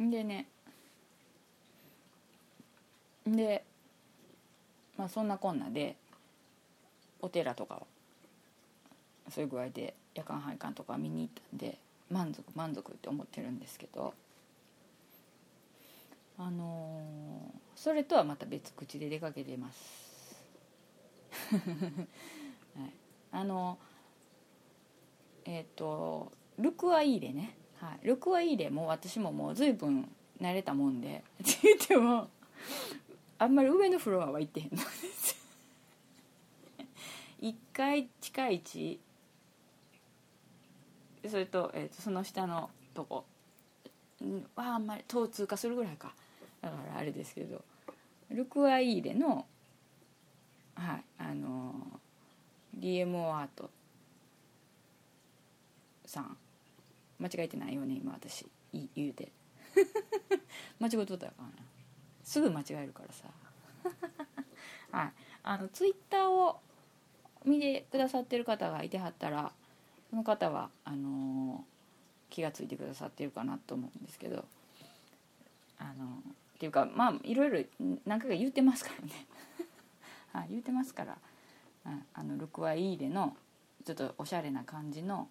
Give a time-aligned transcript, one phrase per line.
[0.00, 0.46] でね。
[3.26, 3.64] で
[4.96, 5.96] まあそんなこんなで
[7.20, 7.80] お寺とかは
[9.30, 11.78] そういう具合で夜間拝観とか見に行ったんで
[12.10, 14.14] 満足満足って思ってるんですけど
[16.38, 20.36] あのーそれとはまた別口で出かけてます、
[21.54, 22.92] はい、
[23.30, 23.78] あの
[25.44, 30.08] えっ、とルクアイーレね、はい、ルクアイーレも私ももう随分
[30.40, 31.22] 慣れたもんで。
[31.42, 32.28] って言っても
[33.38, 34.76] あんまり上のフロアは行ってへんの。
[34.76, 35.38] です
[37.40, 38.98] 1階地下1
[41.28, 43.24] それと,、えー、とその下のとこ。
[44.56, 46.12] はあんまり通通過するぐらいか。
[46.60, 47.62] だからあれですけど。
[48.30, 49.46] ルクアイーレの
[50.74, 51.04] はい。
[51.18, 51.98] あのー
[52.78, 53.70] DMO アート
[56.06, 56.36] さん。
[57.18, 58.46] 間違えてないよね今私。
[58.72, 59.32] い言うて。
[60.78, 61.48] 間違えとったらかな。
[62.22, 63.24] すぐ間違えるからさ。
[64.92, 65.12] はい。
[65.42, 66.60] あのツイッターを
[67.44, 69.52] 見てくださってる方がいてはったら
[70.10, 71.78] その方はあのー
[72.30, 74.44] 気が付いてくださってるかなと思うんですけど
[75.78, 76.06] あの
[76.54, 77.64] っていうかまあいろいろ
[78.04, 79.26] 何回か言ってますからね。
[80.32, 81.18] はい言ってますから
[81.84, 83.36] ああのルクワイーレの
[83.84, 85.28] ちょっとおしゃれな感じの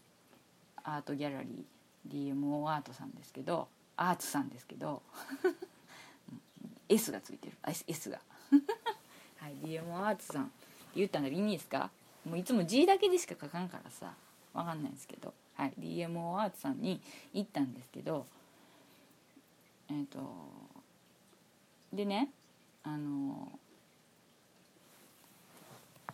[0.84, 1.77] アートギャラリー
[2.08, 5.02] DMO アートさんですけどアーツさんですけど
[6.90, 7.54] S がついてる。
[7.68, 8.20] S, S が。
[9.40, 10.52] はい DMO アーツさん。
[10.96, 11.90] 言ったらいいんですか？
[12.26, 14.14] もういつも G だけでしか書かんからさ
[14.54, 17.00] わかんないんですけど、はい、DMO アーツさんに
[17.34, 18.26] 行ったんですけど
[19.90, 20.20] えっ、と
[21.94, 22.30] でね
[22.84, 23.52] あの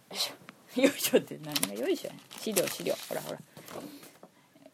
[0.09, 0.33] よいしょ。
[0.81, 2.15] よいしょって何がよいしょや。
[2.39, 2.93] 資料資料。
[3.09, 3.39] ほらほら。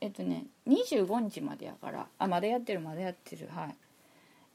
[0.01, 3.75] えっとね25日までやからあまだやってるまだやってるはい。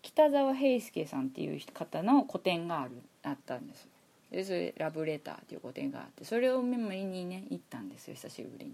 [0.03, 2.91] 北沢平介さんっていう方の個展がある
[3.23, 3.89] あったんです。
[4.31, 8.73] でそれラブレターっていう個展があってそれを見にね行ったんですよ久しぶりに。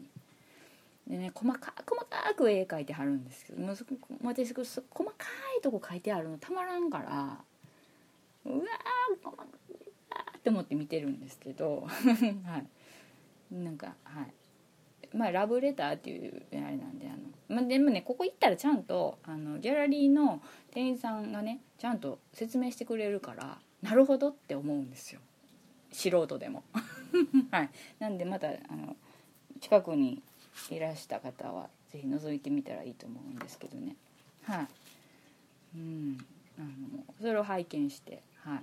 [1.06, 3.84] でね細か細かく絵描いてはるんですけどもうそ
[4.22, 5.14] 私そ細か
[5.58, 7.38] いとこ描いてあるのたまらんから
[8.44, 9.44] うわー細か
[10.38, 11.86] って思って見てるんですけど
[12.44, 13.54] はい。
[13.54, 14.32] なんかはい。
[15.14, 20.40] まあラブレターっていうあれなんであの、まあ、でもねここ行ったらちゃんとあのギャラリーの
[20.72, 25.20] 店員さんがねちゃんと説明してくれるからなるほどって思うんですよ。
[25.92, 26.62] 素人でも。
[27.50, 27.70] はい。
[27.98, 28.96] なんでまたあの
[29.60, 30.22] 近くに
[30.70, 33.96] いらした方はぜひ覗いてみたらいいと思うんですけどね。
[34.44, 34.66] はい。
[35.76, 36.18] うん。
[36.58, 38.60] あのそれを拝見しては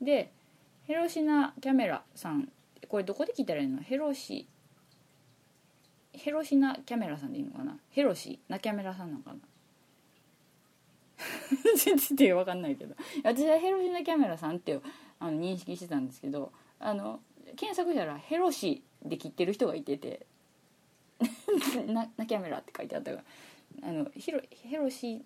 [0.00, 0.04] い。
[0.04, 0.30] で
[0.86, 2.50] ヘロシナキャメラさん
[2.88, 3.80] これどこで聞いたらいいの？
[3.80, 4.46] ヘロシ
[6.12, 7.78] ヘロシナキャメラさんでいいのかな？
[7.90, 9.38] ヘロシナキャメラさんなのかな
[11.76, 12.94] 全然分かんないけど。
[13.22, 14.78] 私はヘロシナキャメラさんって
[15.18, 17.20] あの認識してたんですけどあの
[17.56, 20.26] 検索したらヘロシで切ってる人がいてて。
[21.86, 23.18] ななキャメラって書いてあったか
[23.82, 23.88] ら。
[23.88, 25.22] あのヘロヘロシ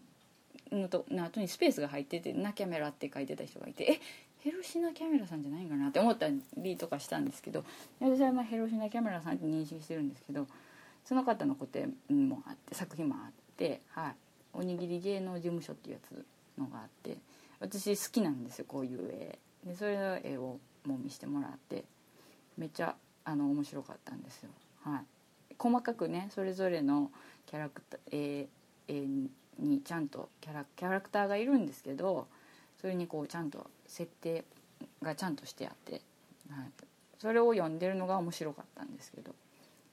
[0.73, 4.01] のとの後にスペースが入ってて「なキャメラ」って書いてた人がいてえ
[4.41, 7.65] ヘロシナキャメラさんじゃないかなって思ったりとかしたんですけど。
[8.01, 10.47] 私はまあヘロシナキャメラさんって認識してるんですけど
[11.05, 14.15] その方の個展もあって作品もあって、はい、
[14.55, 16.25] おにぎり芸能事務所っていうやつ
[16.59, 17.19] のがあって
[17.61, 19.39] 私好きなんですよこういう絵。
[19.65, 21.85] でそれの絵をもう見せてもらって
[22.59, 22.95] めっちゃ
[23.25, 24.51] あの面白かったんですよ。
[24.85, 25.55] はい。
[25.59, 27.11] 細かくねそれぞれの
[27.47, 28.47] キャラクター、えー
[28.89, 32.27] えーにちゃんとキャラキャラクターがいるんですけど
[32.81, 34.45] それにこうちゃんと設定
[35.01, 35.93] がちゃんとしてあって、
[36.51, 36.71] はい、
[37.21, 39.33] それを読んでるのが面白かったんですけど。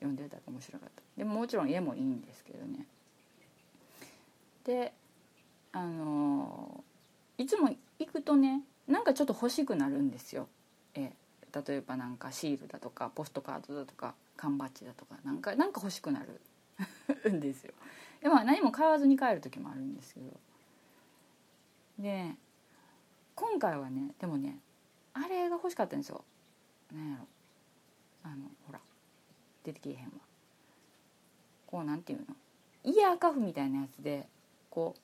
[0.01, 1.01] 読んでたら面白かった。
[1.15, 2.85] でももちろん絵もいいんですけどね。
[4.65, 4.93] で
[5.71, 6.83] あの
[7.37, 7.69] いつも
[7.99, 10.47] 行くとねなんかちょっと欲しくなるんですよ。
[10.93, 11.11] 絵。
[11.53, 16.41] 例えばなんかシールだとかポストカードだとか缶バッジだとかなんかなんか欲しくなる。
[17.29, 17.73] んですよ。
[18.21, 20.25] でも何も買わずに帰る時もあるんですけど。
[21.99, 22.31] で
[23.35, 24.57] 今回はねでもね
[25.13, 26.23] あれが欲しかったんですよ。
[26.91, 27.27] 何やろ。
[28.23, 28.79] あのほら。
[29.63, 30.11] 出てけえへんわ。
[31.67, 32.25] こうなんていうの？
[32.83, 34.27] イヤーカフみたいなやつで
[34.69, 34.95] こ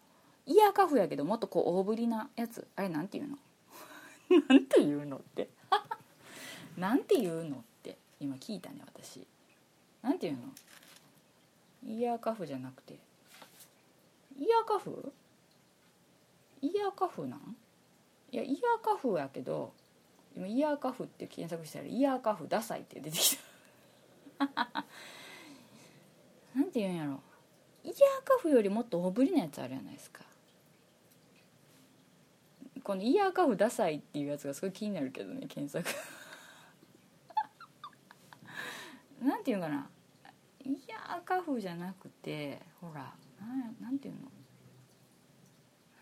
[0.47, 2.67] うイヤーカフやけどもっとこう大ぶりなやつ。
[2.75, 3.37] あれなんていうの？
[4.49, 5.49] なんていうのって。
[6.77, 9.25] なんていうのって今聞いたね私。
[10.01, 10.39] なんていうの？
[11.85, 12.97] イヤーカフじゃなくて。
[14.37, 15.13] イヤーカフ？
[16.61, 17.55] イヤーカフなん？
[18.31, 19.73] いやイヤーカフやけど
[20.35, 23.46] 今イヤーカフって検索したらイヤーカフダサいって出てきた。
[26.55, 27.21] なんて言うんやろ。
[27.83, 30.23] イヤーカフよりもっと大ぶりなやつあるじゃないですか。
[32.83, 35.89] このイヤーカフダサいっていうやつがすごい気になるけどね検索。
[39.21, 39.89] なんていうのかな。
[40.63, 44.21] イヤーカフじゃなくてほらなんなんていうの。
[44.21, 44.27] な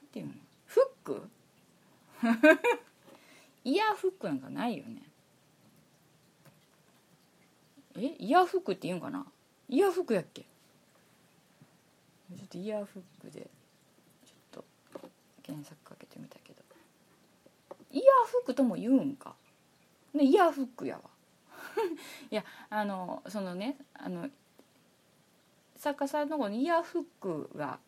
[0.02, 0.34] んていうの。
[0.66, 1.30] フック？
[3.64, 5.02] イヤーフックなんかないよね。
[7.98, 9.26] えイヤーフックって言うんかな？
[9.70, 10.42] イヤーフックやっけ？
[10.42, 15.10] ちょっとイヤーフックでちょっと
[15.44, 16.64] 検索かけてみたけど。
[17.92, 19.34] イヤーフックとも言うんか？
[20.14, 21.02] でイヤーフックやわ。
[22.32, 24.30] いやあのそのねあの
[25.78, 27.80] 作家さんのこのイヤーフックが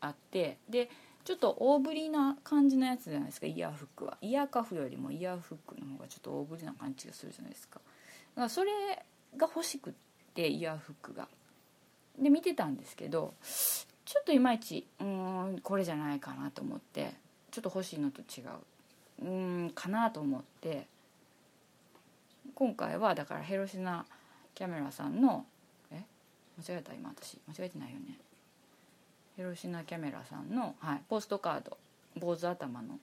[0.00, 0.90] あってで
[1.24, 4.18] ちょっと大ぶりな感じのやつじゃないですかイヤーフックは。
[4.20, 7.80] イヤーカフよりもイヤーフックの方がちょっと大ぶりな感じがするじゃないですか。
[8.34, 8.70] だからそれ
[9.36, 9.92] が欲しくっ
[10.34, 11.28] てイヤーフックが。
[12.18, 13.34] で見てたんですけど
[14.04, 17.12] ちょっといまいちうんこれじゃないかなと思って
[17.50, 19.24] ちょっと欲しいのと違う。
[19.24, 19.30] う
[19.66, 20.86] んかなと思って
[22.54, 24.04] 今回はだからヘロシナ
[24.54, 25.46] キャメラさんの
[25.90, 26.02] え？
[26.58, 27.38] 間違えた今私。
[27.48, 28.18] 間違えてないよね。
[29.36, 31.78] ヘロシナキャメラさんの、はい、ポストカード。
[32.14, 32.98] 坊主頭の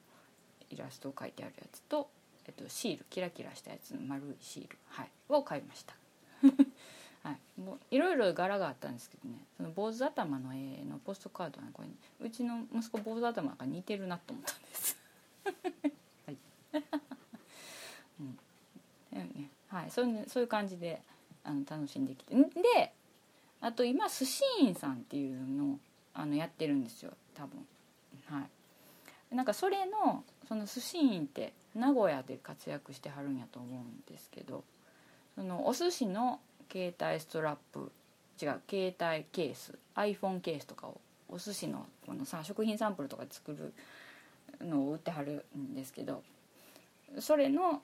[0.69, 2.07] イラストを描いてあるやつと、
[2.45, 5.95] えっと、シールキラキラしたやつの丸いシール、はい、を買いました。
[7.23, 9.37] はい、もういろいろ柄があったんですけどね。
[9.57, 11.89] その坊主頭の絵のポストカードはこれ
[12.25, 14.97] うちの息子坊主頭が似てるなと思ったんです。
[16.25, 16.37] はい、
[18.21, 18.37] うん。
[19.17, 19.49] ね。
[19.67, 21.01] はい、そういうそういう感じで
[21.43, 22.35] あの楽しんできて。
[22.35, 22.93] で
[23.61, 25.79] あと今寿司院さんっていうのを
[26.13, 27.11] あのやってるんですよ。
[27.35, 27.67] 多分。
[28.25, 28.47] は
[29.31, 29.35] い。
[29.35, 34.63] なんかそれのその寿司院って名古屋で活躍してはるんやと思うんですけど
[35.35, 36.39] そのお寿司の
[36.71, 37.91] 携帯ストラップ
[38.41, 43.73] 違う携帯ケース iPhone ケースとかをお寿司のこのさ食品サンプルとか作る
[44.65, 46.23] のを売ってはるんですけど
[47.19, 47.81] それの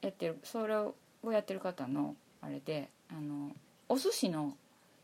[0.00, 0.94] やってるそれを
[1.30, 3.50] やってる方のあれであの
[3.88, 4.54] お寿司の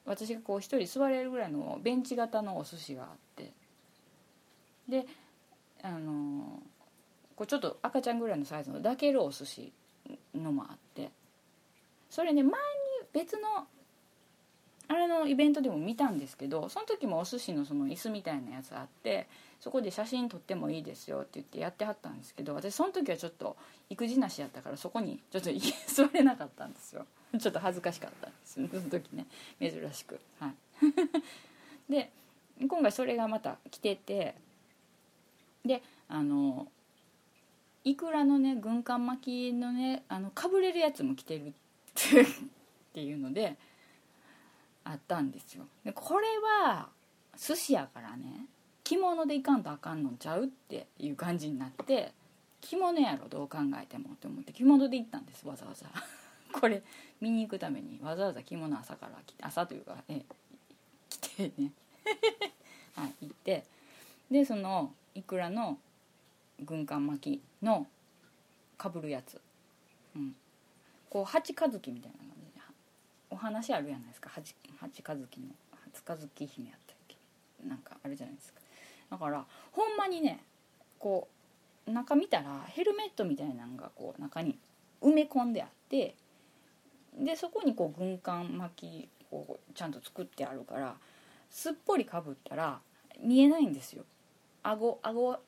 [0.07, 3.53] 私がこう一人座れるぐらいのベンチ型のお寿司があって
[4.89, 5.07] で
[5.83, 6.63] あの
[7.35, 9.73] こうちょっと赤ちゃんぐらいのサイズの抱けるお寿司
[10.35, 11.11] のもあって
[12.09, 12.53] それね前
[13.17, 13.67] 別の
[14.89, 19.27] あれのイベントでも見たんですけどその時もお寿司のその椅子みたいなやつあって
[19.59, 23.57] そこで写真撮ってもいいですよって言ってやってはったんですけど私その時はちょっと
[23.89, 25.51] 育児なしやったからそこにちょっと
[25.89, 27.07] 座れなかったんですよ。
[27.39, 29.27] ちょっと恥ずかしかったんですその時ね。
[29.59, 30.21] 珍しく。
[30.39, 30.55] はい。
[31.91, 32.13] で
[32.61, 34.35] 今回それがまた来てて
[35.65, 36.69] であの
[37.83, 41.53] いくらのね軍艦巻きのねあのかぶれるやつも着てるっ
[41.95, 42.27] て
[42.97, 43.57] ていうので
[44.83, 45.65] あったんですよ。
[45.85, 46.89] でこれは
[47.37, 48.47] 寿司やからね
[48.85, 52.15] 着物でいかんとあかんのちゃうっていう感じになって
[52.63, 55.89] 着物やろどう考えてもって思って着物で行ったんですわざわざ。
[56.59, 56.83] これ
[57.21, 60.25] 見に行くためにわざわざ着物朝から着て朝というかえ
[61.11, 61.73] 着てね。
[62.97, 63.65] はい行って。
[64.31, 65.79] でそのいくらの
[66.65, 67.87] 軍艦巻きの
[68.79, 69.39] かぶるやつ、
[70.15, 70.35] うん、
[71.11, 72.46] こう八日月みたいな感じ。
[73.31, 74.31] お話あるじゃないですか。
[74.31, 75.47] 八八日月の
[75.93, 77.17] 初日月姫やったっけ。
[77.67, 78.61] なんかあるじゃないですか。
[79.11, 80.45] だからほんまにね
[80.99, 81.29] こ
[81.87, 84.59] う中見たらヘルメットみたいなのがこう中に
[85.01, 86.15] 埋め込んであって
[87.17, 90.97] でそこにこう軍艦巻きをちゃんと作ってあるから
[91.51, 92.81] すっぽりかぶったら
[93.21, 94.05] 見えないんですよ。
[94.63, 95.41] 顎顎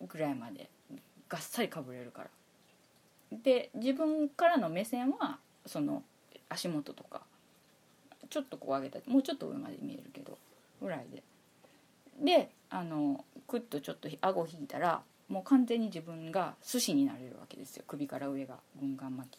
[0.00, 0.68] ぐらいまで
[1.28, 2.30] がっさりかぶれるから。
[3.32, 6.02] で自分からの目線はその
[6.50, 7.22] 足元とか
[8.28, 10.36] ちょっとこう上げたもうちょっと上まで見えるけど
[10.82, 11.22] ぐらいで。
[12.22, 17.84] であのクッとちょっと顎引いたらもう完全に自分が寿司になれるわけですよ。
[17.86, 19.38] 首から上が軍艦巻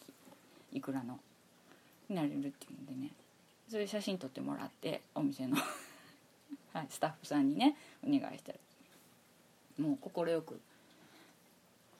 [0.72, 1.20] きいくらの。
[2.08, 3.12] になれるっていうんでね。
[3.68, 5.56] それ写真撮ってもらってお店の。
[6.74, 8.58] はい、スタッフさんにねお願いしたら
[9.78, 10.60] もう快く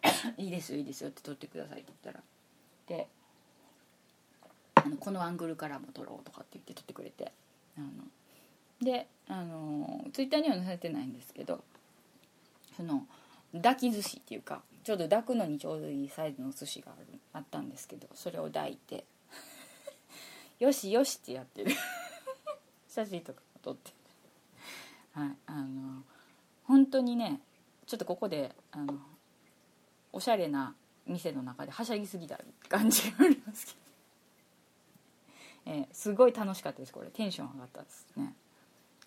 [0.38, 2.24] 「いいですよいいですよ」って撮ってくださいって言ったら。
[2.86, 3.08] で
[4.84, 7.32] あ のこのアングルからも撮ろうとかって言って撮ってくれて。
[7.76, 7.88] あの。
[8.82, 11.62] であのツイッターには載せてないんですけど
[12.76, 13.06] その
[13.52, 19.04] 抱き寿司っていうかちょうど抱くのにちょうどいいサイズの寿司があるあったんですけどそれを抱いて
[20.58, 21.70] よしよしってやってる。
[22.88, 23.92] 写真とか撮って。
[25.12, 26.02] はいあの
[26.64, 27.40] 本当にね
[27.86, 28.98] ちょっとここであの
[30.12, 30.74] おしゃれな
[31.06, 33.78] 店の中ではしゃぎすぎた感じがありますけど、
[35.66, 37.08] えー、すごい楽しかったですこれ。
[37.08, 38.34] テンション上がったですね。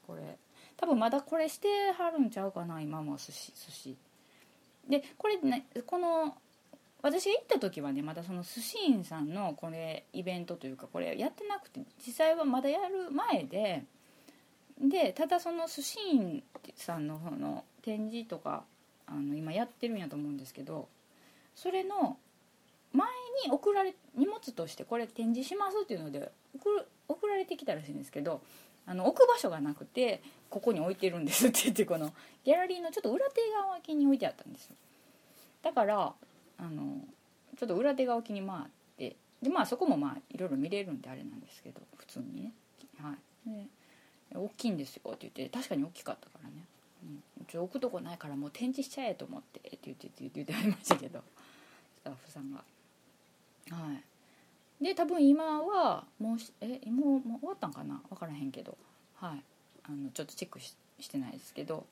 [0.08, 0.38] これ。
[0.78, 3.98] 多分まだこれしてはるんちゃうかな今も寿司寿司。
[4.90, 6.36] でこれねこの
[7.02, 13.84] 私が行った時はねまだその寿司院さんのこれイベントというかこれやってなくて実際はまだやる前で
[14.80, 16.44] でただその寿司院
[16.76, 18.64] さんの方の展示とか
[19.08, 20.88] あの今やってるんやと思うんですけど
[21.56, 22.18] それの
[22.92, 23.08] 前
[23.46, 26.32] に送られ荷物としてこれ展示しますっていうので
[27.08, 28.42] 送られてきたらしいんですけど
[28.88, 34.76] あの置く場所がなくてここに置いてるんですって 言ってこのギャラリーのちょっと裏手側脇に置いてあったんですよ。
[35.62, 36.14] だから
[36.58, 37.02] あの
[37.58, 38.64] ちょっと裏手側脇に回っ
[38.98, 42.54] てでまあそこもまあいろいろ見れるんであれなんですけど普通にね。
[42.98, 43.68] はい。
[44.34, 46.66] 大きいんですよって言って確かに大きかったからね、
[47.40, 52.64] うん、ちょ置くとこないからもう展示しちゃえと思ってって言って言って言ってありましたけどスタッフさんが。
[53.72, 54.04] はい。
[54.82, 58.02] で多分今はもうえもうもう終わったんかな？
[58.10, 58.78] 分からへんけど。
[59.16, 59.44] はい。
[59.84, 61.86] あのちょっとチェックししてないですけど。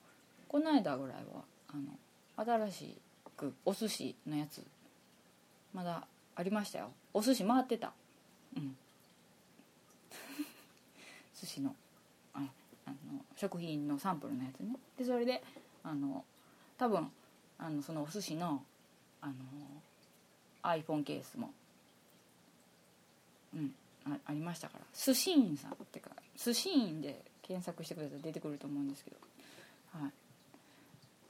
[0.54, 2.98] この間ぐらいはあの新し
[3.36, 4.63] くお寿司のやつ
[5.74, 6.92] まだありましたよ。
[7.12, 7.92] お寿司回ってた。
[8.56, 8.78] うん。
[11.42, 11.75] 寿司の
[12.36, 12.42] あ
[12.86, 12.96] あの
[13.36, 14.75] 食品のサンプルのやつね。
[14.96, 15.44] でそれで
[15.84, 16.24] あの
[16.78, 17.12] 多分
[17.58, 18.63] あのそのお寿司の
[19.22, 19.34] あの
[20.62, 21.52] iPhone ケースも
[23.55, 23.74] うん
[24.05, 24.86] あありましたから。
[24.93, 29.17] 寿司院さんってか寿司院で検索してくれたら出てくると思うんですけど。
[29.93, 30.12] はい。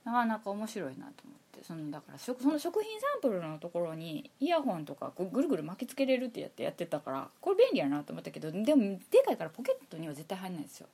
[0.05, 1.63] なかなか面白いなと思って。
[1.63, 10.87] そのだからその食品サンプルのところにイヤホンとかぐるぐる巻きつけれるってやってやってたからこれ便利やなと思ったけどでもでかいからポケットには絶対入んないですよ、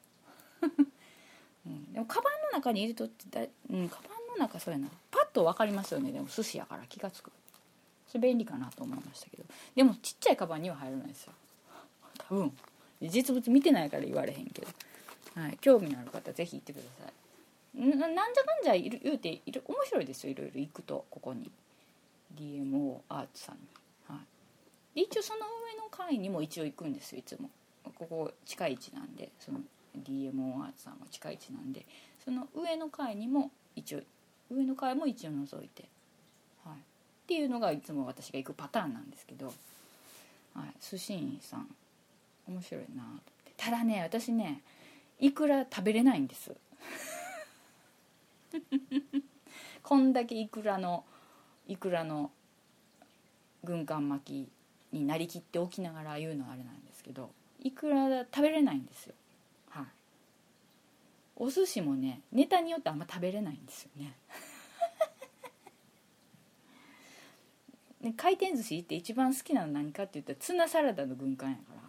[1.65, 4.89] うん、でもカバンの中に入れとってだ、うん、カバンの中そうやな。
[5.11, 6.11] パッと分かりますよね。
[6.11, 7.31] でも寿司やから気が付く。
[8.11, 9.43] それ便利かなと思いましたけど。
[9.75, 11.33] でもちっちゃいカバンには入らないですよ。
[12.17, 12.57] 多分。
[13.01, 14.67] 実物見てないから言われへんけど、
[15.35, 17.13] はい、興味のある方是非行ってください。
[17.75, 19.63] なんじゃかんじゃ言うている。
[19.65, 20.31] 面白いですよ。
[20.31, 21.05] いろいろ行くと。
[21.09, 21.49] ここに。
[22.35, 23.61] DMO アーツさんに、
[24.07, 24.15] は
[24.95, 27.19] い、一応その上の階にも一応行くんですよ。
[27.19, 27.49] いつも。
[27.95, 29.31] ここ近い位置なんで。
[29.39, 29.61] その
[29.97, 31.85] DMO アーツさんが近い位置なんで。
[32.23, 34.01] その上の階にも一応
[34.51, 35.85] 上の階も一応覗いて、
[37.29, 39.53] っていうのがいつも私が行くパターンなんですけど、
[40.55, 41.67] はい、寿司員さん。
[42.47, 43.53] 面白いなと思って。
[43.55, 44.63] ただね私ね
[45.19, 46.55] いくら食べれないんです。
[49.83, 51.05] こんだけいくらの
[51.67, 52.31] いくらの
[53.63, 54.49] 軍艦巻
[54.91, 57.29] きになりきっておきながら言うのはあれなんですけど
[57.61, 59.13] いくら食べれないんですよ。
[59.69, 59.85] はい。
[61.35, 64.15] お寿司もねネタによってあんま食べれないんですよね。
[68.01, 71.79] ね回転寿司って一番好きなの何かって言ったらツナサラダの軍艦やから。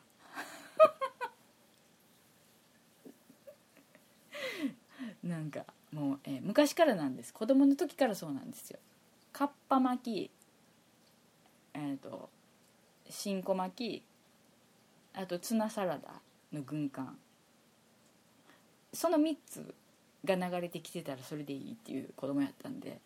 [5.29, 7.33] なんかもう、えー、昔からなんです。
[7.33, 8.79] 子供の時からそうなんですよ。
[9.33, 10.31] かっぱ巻き
[11.75, 12.31] えっ、ー、と
[13.09, 14.05] 新子巻き
[15.15, 16.21] あとツナサラダ
[16.53, 17.19] の軍艦。
[18.93, 19.75] その3つ
[20.25, 23.01] が流れてきてたらそれでいいっていう子供やったんで。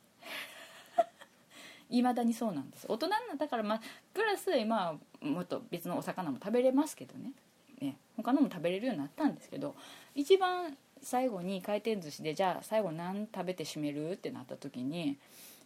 [1.90, 2.86] いまだにそうなんです。
[2.88, 3.80] 大人になったからまあ
[4.12, 7.32] プラス今もっと別のお魚も食べれますけどね。
[7.80, 9.74] ね他のも食べれるようになったんですけど
[10.14, 14.12] 一番最後に回転寿司でじゃあ最後何食べて締める？
[14.12, 15.18] ってなった時に、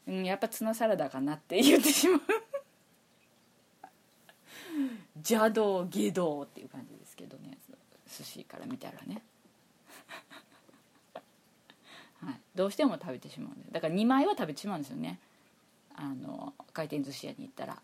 [0.06, 2.20] うん、やっぱツナサラダかなって言ってしまう。
[5.16, 7.58] 邪道下道っていう感じですけどね。
[8.08, 9.22] 寿司から見たらね。
[12.20, 13.70] はい、どうしても食べてしまうんで。
[13.70, 15.20] だから2枚は食べてしまうんですよね。
[16.00, 17.82] あの回転寿司屋に行ったら。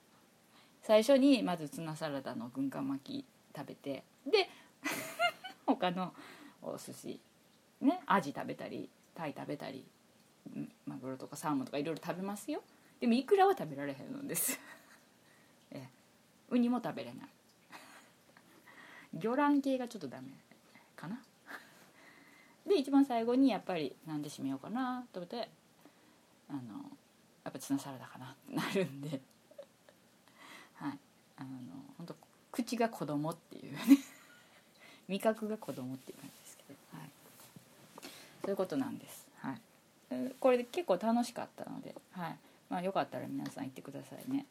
[0.85, 3.25] 最初にまずツナサラダの軍艦巻き
[3.57, 4.51] 食べてで
[5.65, 6.13] 他の
[6.61, 7.21] お寿司
[7.81, 9.83] ねアジ食べたりタイ食べたり
[10.85, 12.63] マグロとかサーモンとかいろいろ食べますよ。
[13.01, 14.61] でもイクラは食べられへんのです。
[15.73, 15.89] え
[16.51, 17.29] ウニも食べれない。
[19.15, 20.29] 魚卵系がちょっとダメ
[20.95, 21.23] かな。
[22.67, 25.49] で一番最後にやっぱり何で締めようかなと思って
[26.49, 26.95] あの
[27.45, 29.21] やっぱツナサラダかなってなるんで。
[30.75, 30.99] はい。
[31.37, 31.49] あの
[31.99, 32.17] 本当
[32.53, 33.79] 口が子供っていうね。
[35.09, 37.11] 味覚が子供っていう感じですけど、はい。
[38.43, 39.61] そういうことなんです、はい、
[40.41, 42.39] これで結構楽しかったので、はい。
[42.71, 44.47] まあ、よかったら皆さん行ってくださいね。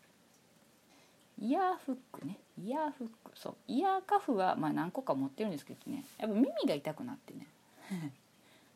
[1.40, 2.38] イヤーフックね。
[2.58, 3.32] イヤーフック。
[3.36, 3.56] そう。
[3.68, 6.06] イヤーカフはまあ何個か持ってるんですけどね。
[6.18, 7.48] やっぱ耳が痛くなってね。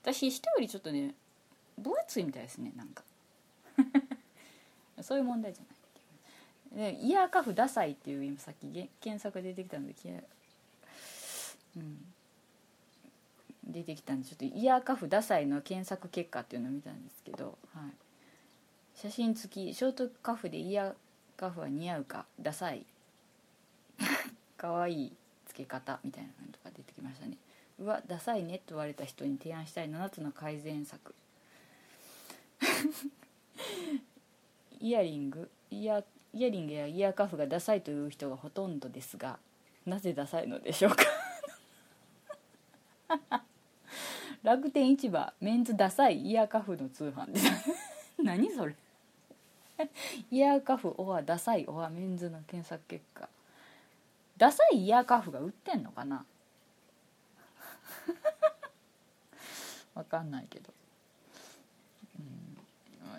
[0.02, 1.14] 私人よりちょっとね
[1.78, 3.04] 分厚いみたいですねなんか。
[5.02, 9.94] そういう問題じゃないでイヤーカフダサいっていう今さっき検索出てきたので
[11.76, 11.98] うん
[13.70, 17.92] 出てきたんでちょっとイヤーカフダサいの検索結果っていうのを見たんですけど、はい、
[18.96, 20.94] 写真付きショートカフでイヤー
[21.36, 22.86] カフは似合うかダサい。
[24.58, 25.14] かわいい
[25.48, 27.38] 付け方みたいなのとか出てきましたね。
[27.80, 31.14] うわダサいねと言われた人に提案したい7つの改善策。
[34.80, 36.04] イヤリングイヤ
[36.34, 39.40] イヤリングやイヤーカフがダサいという人がほとんどですが
[39.86, 41.04] なぜダサいのでしょうか？
[44.44, 47.50] 楽天市場メンズダサいイヤーカフの通販です。
[48.22, 48.76] 何それ？
[50.32, 53.30] イヤーカフオアダサいオアメンズの検索結果。
[54.38, 56.26] ダサいイヤーカフが売ってんのかな？
[59.96, 60.72] わかんないけど、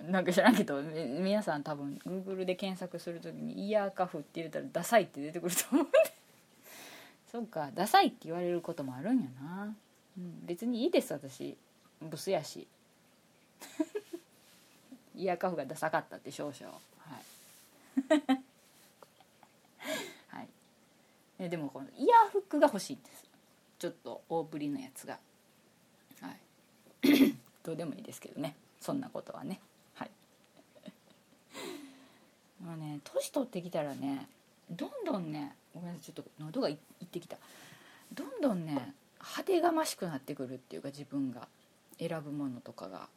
[0.06, 5.98] なんか知らんけど皆さん多分 Google で検索する時にイヤーカフって入れたらダサいって出てくると思うんで。
[7.30, 9.74] そうかダサいって言われることもあるんやな、
[10.16, 11.56] うん、別にいいです私。
[12.00, 12.66] ブスやし。
[15.14, 16.72] イヤーカフがダサかったって少々。
[16.72, 16.80] は
[17.18, 17.22] い。
[20.28, 20.48] はい。
[21.38, 23.24] えでもこのイヤーフックが欲しいんです。
[23.78, 25.18] ちょっと大ぶりのやつが。
[26.20, 26.38] はい。
[27.62, 28.54] どうでもいいですけどね。
[28.80, 29.60] そんなことはね。
[32.64, 34.26] もうね年取ってきたらね
[34.70, 37.36] どんどんねごめんなさいちょっと喉がいってきた。
[38.12, 41.46] どんどんね派手がましくなってくるっていうか自分が。
[41.98, 43.08] 選ぶものとかが。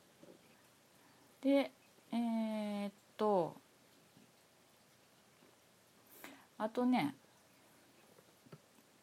[1.43, 1.71] で
[2.11, 3.55] えー、っと
[6.57, 7.15] あとね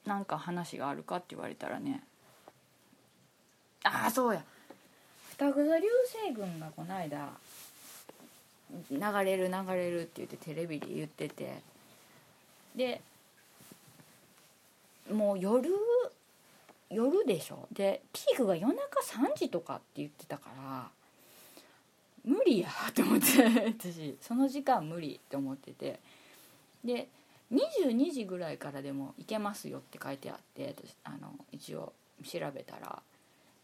[0.05, 2.03] なんか話があるかって言われたらね。
[3.85, 4.43] ああそうや。
[5.31, 5.87] 双子座流
[6.25, 7.31] 星群がこの間
[8.91, 11.63] 流れる流れるって言ってテレビで言ってて。
[12.77, 13.01] で
[15.11, 15.69] もう夜
[16.91, 17.67] 夜でしょ？
[17.73, 20.89] でピークが夜中3時とかって言ってたから
[22.25, 23.27] 無理やと思って
[23.79, 25.99] 私その時間無理って思ってて。
[26.85, 27.09] で
[27.53, 33.03] 22時ぐらいからでも行けますよって書いてあってあの一応調べたら。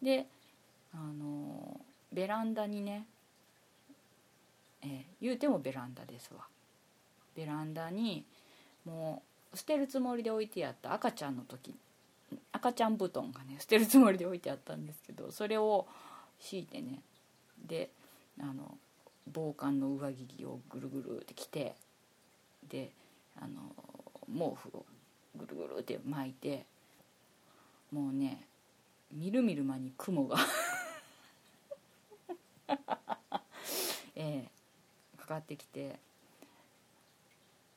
[0.02, 0.26] で
[0.94, 1.80] あの
[2.12, 3.06] ベランダにね、
[4.84, 6.42] えー、言うてもベランダですわ。
[7.34, 8.24] ベランダに
[8.84, 11.74] もう捨てるつもりで置いてあった赤ちゃんの時
[12.52, 15.86] 赤ちゃん布団がね捨てるつもりで置いてあったんですけどそれを
[16.40, 17.00] 敷いてね
[17.66, 17.90] で
[18.40, 18.76] あの
[19.32, 21.74] 防寒の上着をぐるぐるって着て
[22.68, 22.90] で
[23.36, 23.60] あの
[24.28, 24.84] 毛布を
[25.36, 26.66] ぐるぐるって巻いて
[27.92, 28.42] もうね
[29.12, 30.36] みるみる間に雲が
[34.16, 34.53] えー、
[35.24, 35.96] かかってきて。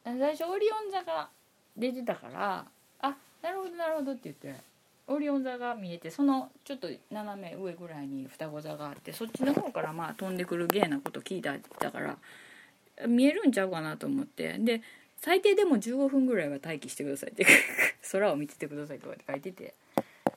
[0.03, 1.29] 最初オリオン座が
[1.75, 2.65] 出てたから
[3.01, 4.61] あなるほどなるほどって言って。
[5.07, 12.17] オリオン座が見えてそのちょっと斜め上ぐらいに双子座があってそっちの方からまあ飛んでくる芸なこと聞いただから
[13.07, 14.57] 見えるんちゃうかなと思って。
[14.59, 14.81] で
[15.19, 17.45] 最低でも15分ぐらいは待機してくださいって
[18.11, 19.73] 空を見ててくださいとかって書いてて。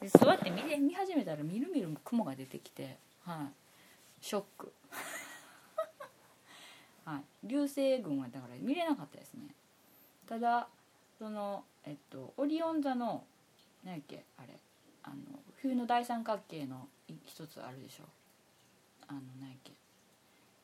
[0.00, 3.48] で座って見見始めたらみるみる雲が出てきては
[4.20, 4.24] い。
[4.24, 4.72] ショック。
[7.04, 7.46] はい。
[7.46, 9.42] 流星群はだから見れなかったですね。
[10.28, 10.68] ただ
[11.18, 13.24] そのえっとオリオン座の
[13.84, 14.58] 何やっけあれ。
[15.02, 15.16] あの
[15.62, 16.86] 冬の大三角形の
[17.24, 18.04] 一つあるでしょ。
[19.08, 19.72] あの何やっけ。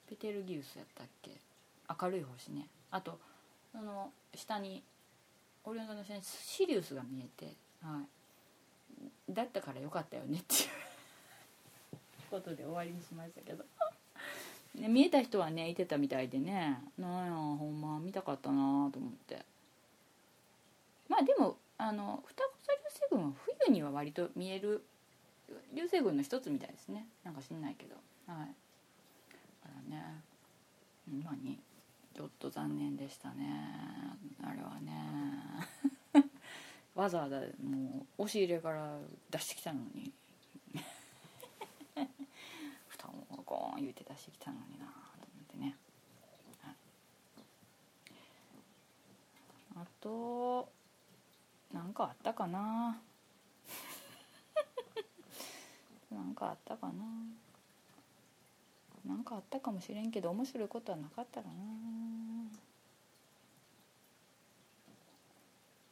[0.09, 1.33] ペテルギウスやったっけ。
[2.01, 2.66] 明るい星ね。
[2.90, 3.18] あと
[3.72, 4.83] その下に
[5.64, 8.01] オリオン座の下にシリウスが見えて、は
[9.29, 10.70] い、だったからよかったよねっていう。
[12.31, 13.64] ことで終わりにしましたけど。
[14.77, 16.79] ね、見えた人はねいてたみたいでね。
[16.99, 19.45] なんやほんま見たかったなと思って。
[21.09, 23.33] まあでもあの双子座流星群は
[23.67, 24.83] 冬には割と見える
[25.75, 27.07] 流星群の一つみたいですね。
[27.25, 27.95] なんか知んないけど。
[28.27, 28.49] はい。
[29.65, 30.23] だからね
[31.09, 31.59] 今に
[32.15, 34.15] ちょっと残念でしたね。
[34.43, 34.93] あれはね。
[36.95, 38.99] わざわざもう押し入れから
[39.31, 40.12] 出してきたのに
[42.89, 43.12] 蓋を
[43.45, 45.77] ゴーン言うて出してきたのになと思ってね、
[46.62, 46.75] はい、
[49.83, 50.69] あと
[51.73, 52.99] なんかあったかな？
[56.11, 57.05] なんかあったかな？
[59.05, 61.53] なんかあったかもしれんけど面白いことはなかったらな？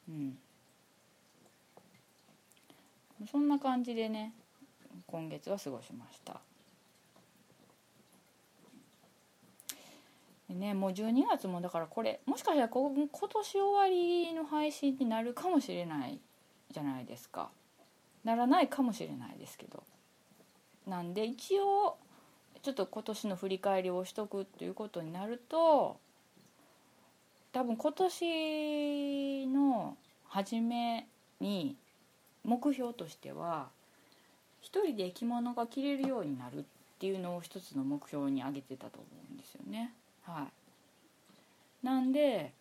[0.08, 0.38] うん。
[3.30, 4.34] そんな感じでね
[5.06, 6.40] 今月は過ごしました。
[10.54, 16.18] ねもう12月もだからこれもしかしたら今年終わりの配信になるかもしれない
[16.70, 17.50] じゃないですか
[18.24, 19.82] ならないかもしれないですけど
[20.86, 21.96] なんで一応
[22.62, 25.98] ちょっと今年の振り返りをしとくっていうことになると
[27.52, 29.96] 多分今年の
[30.28, 31.06] 初め
[31.40, 31.76] に
[32.42, 33.68] 目標としては
[34.60, 36.62] 一人で着物が着れるようになるっ
[36.98, 39.92] ていうのを一つの目標に挙げてたと思うんですよね。
[40.26, 40.48] は
[41.82, 42.52] い、なんで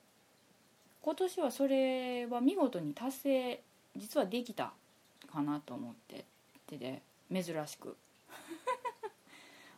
[1.02, 3.62] 今年はそれは見事に達成
[3.96, 4.74] 実はできた
[5.32, 6.26] かなと思って
[6.68, 7.96] てで珍しく。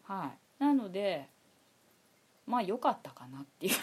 [0.04, 0.64] はい。
[0.64, 1.28] なので
[2.48, 3.74] まあ良かったかなっていう。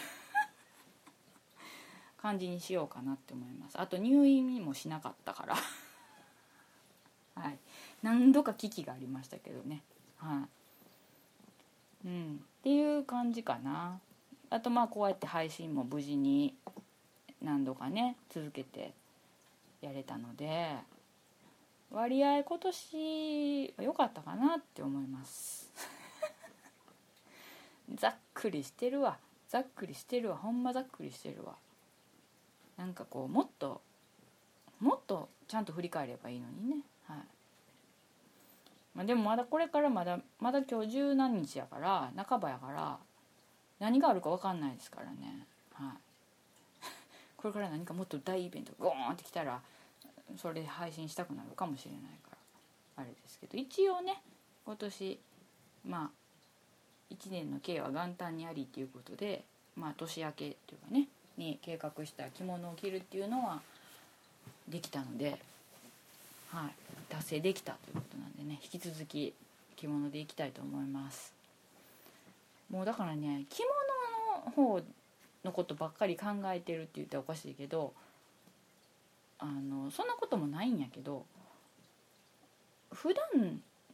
[2.23, 3.81] 感じにしようかなって思います。
[3.81, 5.57] あと入院にもしなかったから。
[7.35, 7.59] はい。
[8.01, 9.83] 何度か危機がありましたけどね。
[10.19, 10.49] はい。
[12.05, 12.45] うん。
[12.61, 14.01] っていう感じかな。
[14.51, 16.55] あとまあこうやって配信も無事に
[17.41, 18.93] 何度かね続けて
[19.81, 20.77] やれたので
[21.91, 25.71] 割合今年良かったかなって思います。
[27.95, 29.19] ざっくりしてるわ。
[29.49, 30.37] ざっくりしてるわ。
[30.37, 31.57] ほんまざっくりしてるわ。
[32.79, 33.83] なんかこうもっと
[34.81, 36.77] もっとちゃんと振り返ればいいのにね。
[38.95, 42.99] まあ、でもまだこれからまだまだ今日十何日やから半ばやから
[43.81, 45.47] 何があるか分かんないですからね。
[45.73, 45.97] はい。
[47.37, 49.61] これから何かもっと大イベントゴーンってきたら
[50.37, 52.31] それで配信したくなるかもしれないか
[52.97, 53.57] らあれですけど。
[53.57, 54.23] 一応ね
[54.65, 55.21] 今年
[55.87, 56.11] まあ
[57.15, 63.63] 1年の計は元旦にありっていうことでまあ年明けっていうかねに計画した着物を着るっていうのは
[64.69, 65.39] できたので、
[66.53, 66.73] はい、
[67.09, 69.33] 達成できたということなんでね引き続き
[69.75, 71.33] 着物でいきたいと思います。
[72.71, 73.63] もうだからね着
[74.55, 74.83] 物の方
[75.45, 77.95] のことばっかり考えてるって言ったらおかしいけど
[79.39, 81.25] あのそんなこともないんやけど
[82.93, 83.25] 普段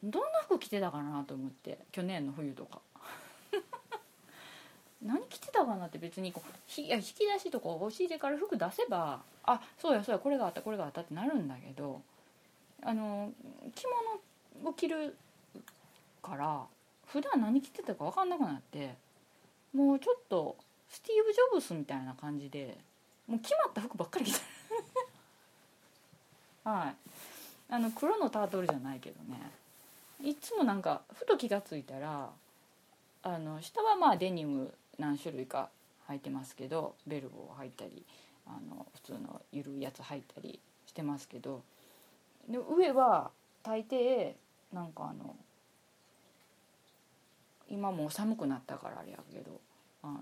[0.03, 2.81] どんな服着てたかなと思って去年の冬とか。
[5.01, 7.01] 何着てたかなって別にこう引き出
[7.39, 12.03] しとか教えてから服出せばあそうやそうやこれがあったこれがあったってなるんだけど
[12.83, 13.33] あの
[13.75, 13.85] 着
[14.63, 15.17] 物を着る
[16.23, 16.65] から
[17.07, 18.95] 普段何着てたか分かんなくなって
[19.75, 20.57] もうちょっと
[20.89, 22.77] スティーブ・ジョブスみたいな感じで
[23.27, 24.41] もう決まった服ばっかり着て
[26.65, 26.97] はい。
[27.71, 29.39] あの黒のタートルじゃないけどね。
[30.23, 32.31] いつもなんかふと気が付いたら
[33.23, 35.71] あの下はまあデニム何種類か
[36.09, 38.05] 履いてますけどベルボを履いたり
[38.47, 41.63] あの普通の緩いやつ履いたりしてますけど
[42.49, 43.31] で上は
[43.63, 44.35] 大抵
[44.73, 45.37] なんかあの
[47.69, 49.61] 今もう寒くなったからあれやけど
[50.03, 50.19] あの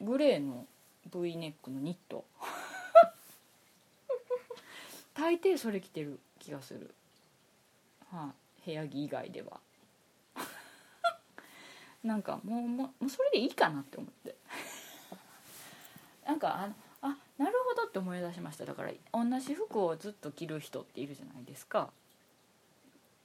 [0.00, 0.66] グレーの
[1.12, 2.24] V ネックのニット。
[5.14, 6.94] 大抵それ着てる気がする、
[8.10, 9.60] はあ、部屋着以外では。
[12.04, 14.36] なんかもうもうそれでいいかなって思って。
[16.24, 16.87] なんかああ
[17.38, 18.64] なるほどって思い出しました。
[18.64, 21.90] だから同じ服をずっと着る人っているじゃないですか。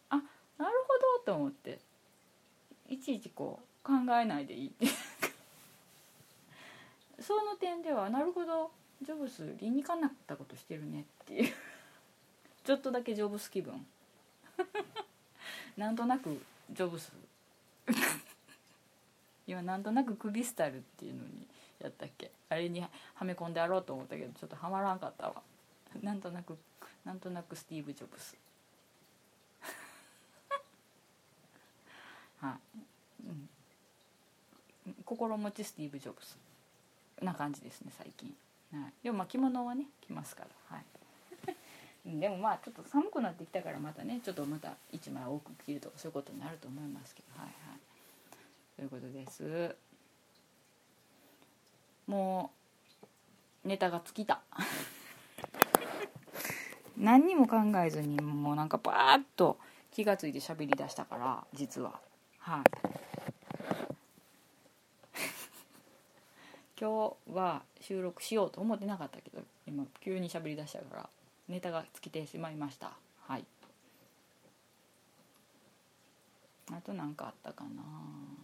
[0.10, 1.80] あなるほどと思って。
[2.90, 4.92] いちいちこう考えないでいいっていう。
[4.92, 4.98] か
[7.20, 8.70] その点ではなるほど
[9.02, 11.54] ジョブス理にかなったことしてるねっていう。
[12.64, 13.86] ちょっとだけジョブス気分。
[15.76, 16.40] なんとなく
[16.72, 17.12] ジョブス。
[19.48, 21.48] 今なんとなくクリスタルっていうのに
[21.80, 22.32] やったっけ？
[22.50, 22.90] あれには
[23.24, 25.36] め込んでやろうと思ったけどちょっとはまらんかったわ。
[26.02, 26.58] なんとなく
[27.06, 28.36] なんとなくスティーブ・ジョブス。
[32.42, 32.54] はい、
[33.28, 33.32] う
[34.90, 36.38] ん、心持ちスティーブ・ジョブス。
[37.22, 38.36] な感じですね最近、
[38.74, 40.50] はい、でもまあ着物はね着ますから。
[40.76, 40.86] はい。
[42.20, 47.42] でもまあちょっと寒くなってきたからまたねちょっとまた1枚多く着るとかそういうことになると思いますけど。
[47.42, 47.80] はいはい。
[48.76, 49.76] ということです。
[52.08, 52.52] も
[53.64, 54.42] うネタが尽きた。
[56.98, 59.58] 何にも考えずにもうなんかバーッと
[59.92, 62.00] 気が付いて喋りだしたから実は。
[62.40, 62.64] はい。
[66.80, 71.10] 今日は収録しようと思ってなかったけど今急に喋りだしたから
[71.48, 72.92] ネタが尽きてしまいました。
[73.28, 73.46] はい。
[76.72, 78.43] あと何かあったかな。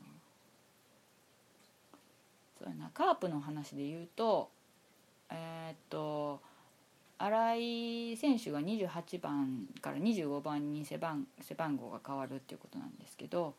[2.59, 4.49] そうやなカープの話で言うと
[5.31, 6.41] えー、っと
[7.17, 7.55] 新
[8.13, 13.55] 井選手が28番から25番に背番背番号が変わるっていうことなんですけど、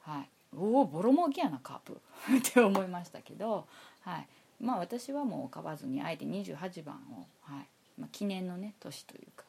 [0.00, 1.92] はい、おおボロ儲けやなカープ。
[2.36, 3.66] って思いましたけど、
[4.00, 4.26] はい、
[4.60, 7.68] まあ私はもう買わずにあえて28番を、はい。
[7.98, 9.44] まあ、記念のね年というか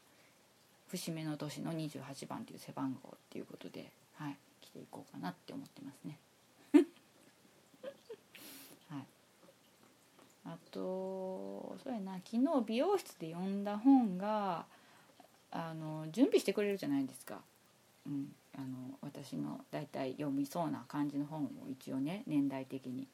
[0.88, 6.18] 節目の年の28番という背番号っていうことで、はい、着ていこうかなって思ってますね。
[10.50, 14.66] あとそうやな昨日美容室で読んだ本が
[15.52, 17.40] あの準備してくれるじゃないですか、
[18.08, 18.66] うん、あの
[19.02, 23.08] 私の大体読みそうな感じの本を一応ね年代的に。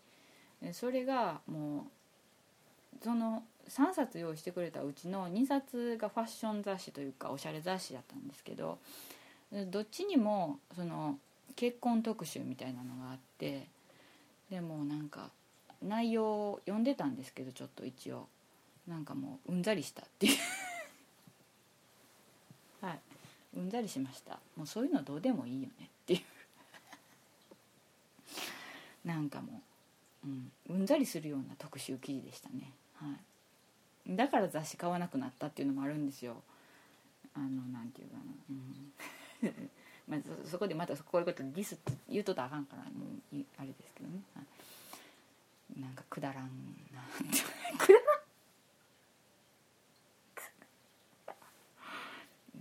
[0.72, 1.88] それがも
[3.00, 8.80] うその3冊用意してくれたうちの2冊がファッション雑誌というかおしゃれ雑誌だったんですけど
[9.52, 11.20] どっちにもその
[11.56, 13.68] 結婚特集みたいなのがあって
[14.50, 15.30] でもなんか
[15.82, 18.28] 内容を読んでたんですけどちょっと一応。
[18.88, 20.38] なんかもううんざりしたっていう。
[22.86, 23.00] はい。
[23.58, 24.40] うんざりしました。
[24.56, 26.20] もうそういうのどうでもいいよねっていう。
[29.08, 29.62] なんかも
[30.24, 32.72] う、うん、うんざりするような特集記事でしたね。
[32.96, 33.08] は
[34.08, 34.16] い。
[34.16, 36.36] だから雑誌買わなくなったっていうのもあるんですよ。
[37.34, 39.72] あのなんていうかな、うん。
[40.08, 44.46] まあ、そそこでまたこういうことディスって言うとったらあかんからもうあれですけどね、はい、
[45.74, 46.44] なんかくだらん
[46.94, 47.02] な。
[47.78, 48.00] くだ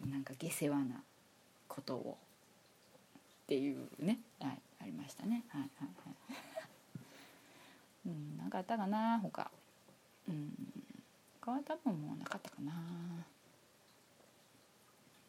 [0.02, 0.10] らん。
[0.10, 1.02] なんか下世話な
[1.68, 2.18] ことを
[3.44, 5.44] っていうね、はい、ありましたね。
[5.48, 6.14] はいはいはい。
[8.06, 9.50] うん何かあったかな他。
[10.28, 10.52] うん。
[11.40, 12.72] 他は多分もうなかったかな。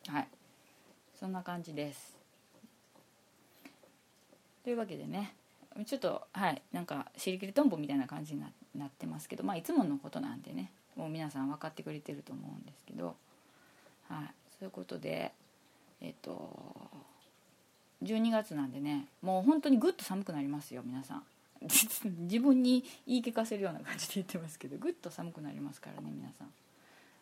[0.07, 0.27] はい。
[1.19, 2.15] そんな感じです。
[4.63, 5.35] というわけでね
[5.83, 8.41] ちょっとはいなんか尻切りとんぼみたいな感じに
[8.75, 13.15] なってますけどまあいつものことなんでねもう皆さん分かってくれてると思うんですけど
[14.07, 14.25] はい
[14.57, 15.33] そういうことで
[16.01, 16.49] えっと
[18.03, 21.23] 12月なんでねもう本当にぐっと寒くなりますよ皆さん。
[21.65, 26.53] 自分に言い聞かせるような感じで言ってますけどぐっと寒くなりますからね皆さん。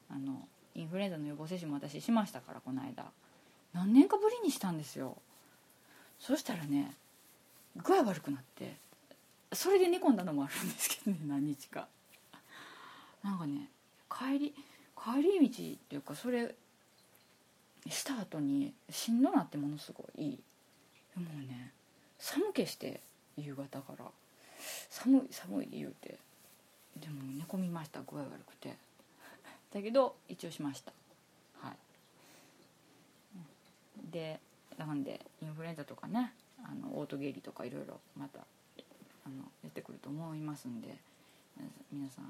[0.09, 3.05] あのインフルエンザの予防接種も私しましたからこの間。
[3.73, 5.17] 何年かぶりにしたんですよ。
[6.19, 6.93] そしたらね
[7.83, 8.75] 具合悪くなって
[9.51, 11.87] それで寝込んだのもあるんですけどね 何日か。
[13.21, 13.69] なんかね
[14.09, 14.55] 帰り
[14.97, 16.55] 帰り道っていうかそれ
[17.87, 20.39] した後にしんどなってものすごい
[21.15, 21.71] でもね
[22.17, 23.01] 寒気して
[23.37, 24.05] 夕方から。
[24.89, 26.17] 寒い寒い言うて。
[26.97, 28.75] でも寝込みました具合悪くて。
[29.73, 30.93] だけど一応しました。
[31.59, 31.73] はい。
[34.11, 34.39] で
[34.77, 36.33] なんでインフルエンザとかね。
[36.63, 38.39] あのオートゲリとかいろいろまた
[39.25, 40.95] あの出てくると思いますんで
[41.91, 42.27] 皆さんあ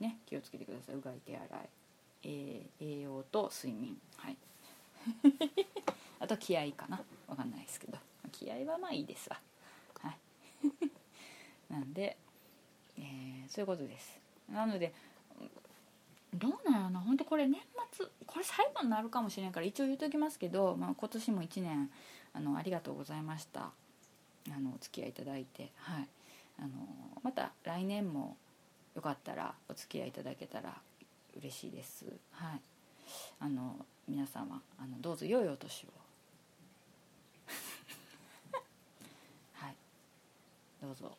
[0.00, 0.96] のね気をつけてください。
[0.96, 1.48] うがい手洗い、
[2.24, 3.96] えー、栄養と睡眠。
[4.16, 4.36] はい。
[6.20, 7.02] あと気合かな。
[7.28, 7.98] 分かんないですけど。
[8.32, 9.38] 気合はまあいいですわ。
[10.00, 10.18] はい。
[11.70, 12.16] なんで、
[12.96, 14.18] えー、そういうことです。
[14.48, 14.92] なので
[16.34, 17.00] どうなんやろな。
[17.00, 17.60] 本当これ年
[17.92, 21.90] 末これ最後になるかもしれんから一応言うときますけど、まあ、今年も1年
[22.34, 23.70] あのありがとうございました。
[24.50, 26.08] あのお付き合いいただいて、はい、
[26.58, 26.68] あの
[27.22, 28.36] また来年も
[28.94, 30.74] よかったらお付き合いいただけたら
[31.38, 32.60] 嬉しいです、はい、
[33.40, 35.88] あの皆様あのどうぞ良いお年を。
[39.54, 39.76] はい。
[40.82, 41.16] どうぞ。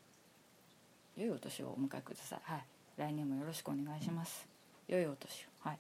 [1.18, 2.66] 良いお年をお迎えください、はい、
[2.98, 4.46] 来年もよろしくお願いします。
[4.88, 5.48] 良いお年を。
[5.62, 5.80] はい。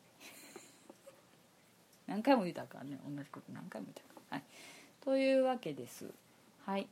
[2.07, 4.43] 何回も言うたからね同じこと何回も言うたからはい。
[5.05, 6.05] というわけです。
[6.65, 6.87] はい。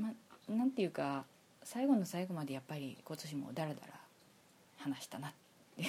[0.00, 0.12] ま
[0.48, 1.24] なんていうか
[1.64, 3.92] 最後の最後までやっぱり今年もダラダラ
[4.78, 5.32] 話したなっ
[5.76, 5.82] て。
[5.82, 5.86] っ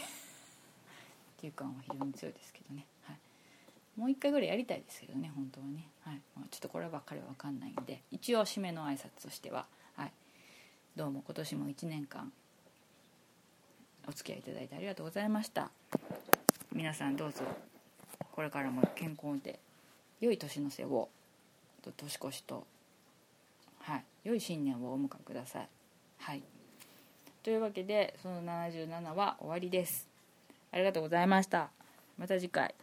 [1.37, 6.21] ていう感は非常に強いですけどね、はい、もう一回ぐらいやりたいですけどね本当はね、はい。
[6.35, 10.11] まあ、ちょっとこればっかりは分かんないんで一応締めの挨拶としては、はい、
[10.95, 12.31] どうも今年も1年間
[14.07, 15.69] お付き合いいただいてありがとうございました。
[16.73, 17.43] 皆さんどうぞ
[18.31, 19.59] これからも健康で
[20.19, 21.09] 良い年の瀬を
[21.97, 22.65] 年越しと
[23.79, 25.69] はい良い新年をお迎えください。
[26.19, 26.43] はい。
[27.43, 30.07] というわけでその77は終わりです。
[30.71, 31.69] ありがとうございました。
[32.17, 32.73] また次回。